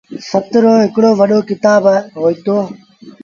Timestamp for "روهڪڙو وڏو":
0.63-1.39